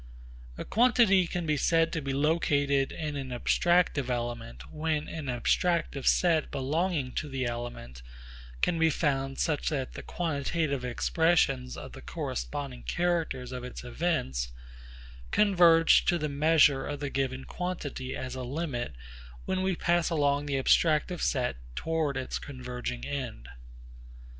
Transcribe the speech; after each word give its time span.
A 0.57 0.65
quantity 0.65 1.27
can 1.27 1.45
be 1.45 1.57
said 1.57 1.93
to 1.93 2.01
be 2.01 2.11
located 2.11 2.91
in 2.91 3.15
an 3.15 3.29
abstractive 3.29 4.09
element 4.09 4.73
when 4.73 5.07
an 5.07 5.27
abstractive 5.27 6.07
set 6.07 6.49
belonging 6.49 7.11
to 7.11 7.29
the 7.29 7.45
element 7.45 8.01
can 8.63 8.79
be 8.79 8.89
found 8.89 9.37
such 9.37 9.69
that 9.69 9.93
the 9.93 10.01
quantitative 10.01 10.83
expressions 10.83 11.77
of 11.77 11.91
the 11.91 12.01
corresponding 12.01 12.81
characters 12.81 13.51
of 13.51 13.63
its 13.63 13.83
events 13.83 14.51
converge 15.29 16.03
to 16.05 16.17
the 16.17 16.27
measure 16.29 16.83
of 16.83 16.99
the 16.99 17.11
given 17.11 17.45
quantity 17.45 18.15
as 18.15 18.33
a 18.33 18.41
limit 18.41 18.95
when 19.45 19.61
we 19.61 19.75
pass 19.75 20.09
along 20.09 20.47
the 20.47 20.57
abstractive 20.57 21.21
set 21.21 21.57
towards 21.75 22.17
its 22.17 22.39
converging 22.39 23.05
end. 23.05 23.49